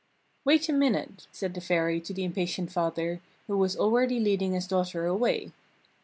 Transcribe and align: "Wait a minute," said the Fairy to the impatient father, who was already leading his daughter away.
"Wait 0.43 0.67
a 0.67 0.73
minute," 0.73 1.27
said 1.31 1.53
the 1.53 1.61
Fairy 1.61 2.01
to 2.01 2.11
the 2.11 2.23
impatient 2.23 2.71
father, 2.71 3.21
who 3.45 3.55
was 3.55 3.77
already 3.77 4.19
leading 4.19 4.53
his 4.53 4.65
daughter 4.65 5.05
away. 5.05 5.51